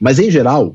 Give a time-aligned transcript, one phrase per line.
[0.00, 0.74] Mas, em geral,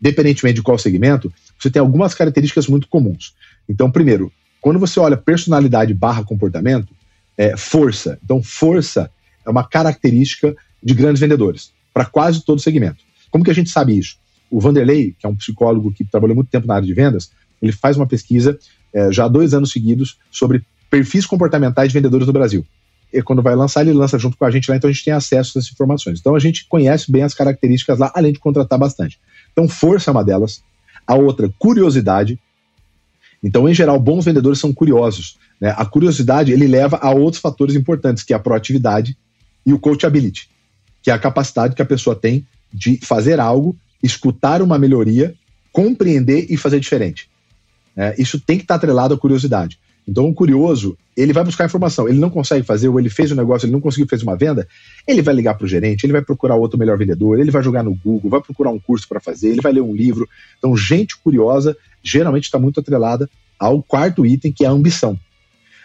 [0.00, 3.34] independentemente de qual segmento, você tem algumas características muito comuns.
[3.68, 6.94] Então, primeiro, quando você olha personalidade barra comportamento,
[7.36, 8.18] é força.
[8.24, 9.10] Então, força
[9.44, 12.98] é uma característica de grandes vendedores, para quase todo segmento.
[13.30, 14.16] Como que a gente sabe isso?
[14.50, 17.30] O Vanderlei, que é um psicólogo que trabalhou muito tempo na área de vendas,
[17.60, 18.58] ele faz uma pesquisa
[18.92, 22.64] é, já há dois anos seguidos sobre perfis comportamentais de vendedores no Brasil.
[23.12, 25.14] E quando vai lançar, ele lança junto com a gente lá, então a gente tem
[25.14, 26.18] acesso a essas informações.
[26.20, 29.18] Então a gente conhece bem as características lá, além de contratar bastante.
[29.52, 30.62] Então, força é uma delas.
[31.06, 32.38] A outra, curiosidade.
[33.42, 35.38] Então, em geral, bons vendedores são curiosos.
[35.58, 35.74] Né?
[35.76, 39.16] A curiosidade ele leva a outros fatores importantes, que é a proatividade
[39.64, 40.50] e o coachability,
[41.02, 45.34] que é a capacidade que a pessoa tem de fazer algo, escutar uma melhoria,
[45.72, 47.30] compreender e fazer diferente.
[47.96, 49.78] É, isso tem que estar atrelado à curiosidade.
[50.08, 52.08] Então, o curioso, ele vai buscar informação.
[52.08, 54.68] Ele não consegue fazer, ou ele fez um negócio, ele não conseguiu fazer uma venda,
[55.06, 57.82] ele vai ligar para o gerente, ele vai procurar outro melhor vendedor, ele vai jogar
[57.82, 60.28] no Google, vai procurar um curso para fazer, ele vai ler um livro.
[60.58, 65.18] Então, gente curiosa geralmente está muito atrelada ao quarto item, que é a ambição.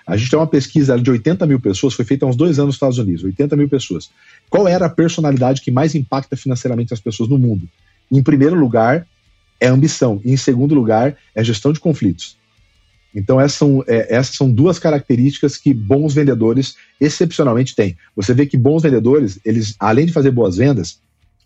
[0.06, 2.68] A gente tem uma pesquisa de 80 mil pessoas, foi feita há uns dois anos
[2.68, 4.12] nos Estados Unidos, 80 mil pessoas.
[4.50, 7.68] Qual era a personalidade que mais impacta financeiramente as pessoas no mundo?
[8.12, 9.08] Em primeiro lugar,
[9.60, 10.20] é ambição.
[10.26, 12.36] E em segundo lugar, é gestão de conflitos.
[13.14, 17.98] Então, essas são, é, essas são duas características que bons vendedores excepcionalmente têm.
[18.16, 21.00] Você vê que bons vendedores, eles, além de fazer boas vendas,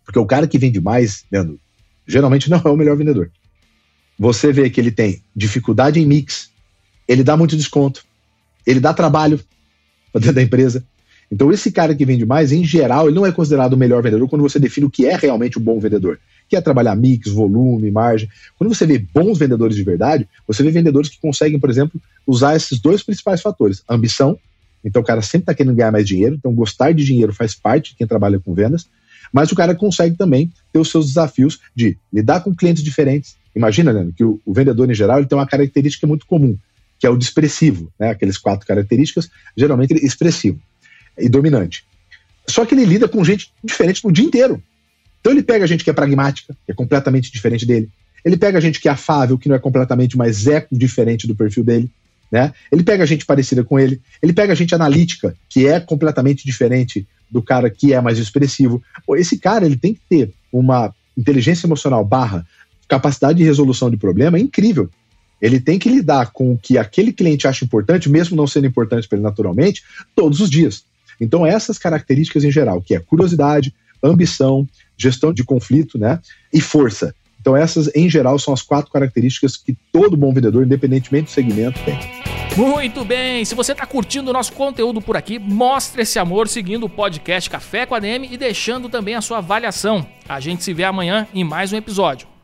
[0.06, 1.60] porque o cara que vende mais, vendo,
[2.08, 3.32] geralmente não é o melhor vendedor.
[4.18, 6.50] Você vê que ele tem dificuldade em mix,
[7.08, 8.06] ele dá muito desconto,
[8.66, 9.40] ele dá trabalho
[10.12, 10.86] para dentro da empresa.
[11.32, 14.30] Então, esse cara que vende mais, em geral, ele não é considerado o melhor vendedor
[14.30, 17.90] quando você define o que é realmente um bom vendedor que é trabalhar mix, volume,
[17.92, 18.30] margem.
[18.58, 22.56] Quando você vê bons vendedores de verdade, você vê vendedores que conseguem, por exemplo, usar
[22.56, 24.38] esses dois principais fatores: ambição,
[24.84, 27.92] então o cara sempre está querendo ganhar mais dinheiro, então gostar de dinheiro faz parte
[27.92, 28.88] de quem trabalha com vendas,
[29.34, 33.36] mas o cara consegue também ter os seus desafios de lidar com clientes diferentes.
[33.56, 36.58] Imagina, Leandro, que o, o vendedor em geral ele tem uma característica muito comum,
[37.00, 38.12] que é o de expressivo, né?
[38.12, 40.60] aqueles quatro características, geralmente expressivo
[41.18, 41.84] e dominante.
[42.48, 44.62] Só que ele lida com gente diferente no dia inteiro.
[45.26, 47.90] Então ele pega a gente que é pragmática, que é completamente diferente dele.
[48.24, 51.34] Ele pega a gente que é afável, que não é completamente, mas é diferente do
[51.34, 51.90] perfil dele.
[52.32, 52.54] Né?
[52.72, 54.00] Ele pega a gente parecida com ele.
[54.22, 58.84] Ele pega a gente analítica, que é completamente diferente do cara que é mais expressivo.
[59.18, 62.46] Esse cara ele tem que ter uma inteligência emocional barra
[62.88, 64.92] capacidade de resolução de problema incrível.
[65.42, 69.08] Ele tem que lidar com o que aquele cliente acha importante, mesmo não sendo importante
[69.08, 69.82] para ele naturalmente,
[70.16, 70.84] todos os dias.
[71.20, 73.74] Então, essas características em geral, que é curiosidade,
[74.04, 74.68] ambição,
[74.98, 76.20] gestão de conflito, né?
[76.54, 77.14] E força.
[77.40, 81.80] Então, essas, em geral, são as quatro características que todo bom vendedor, independentemente do segmento,
[81.86, 81.96] tem.
[82.58, 83.44] Muito bem!
[83.44, 87.50] Se você está curtindo o nosso conteúdo por aqui, mostre esse amor seguindo o podcast
[87.50, 90.08] Café com a DM e deixando também a sua avaliação.
[90.28, 92.35] A gente se vê amanhã em mais um episódio.